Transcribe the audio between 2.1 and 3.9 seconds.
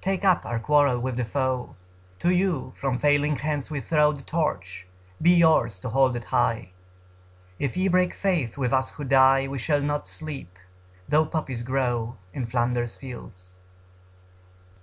To you from failing hands we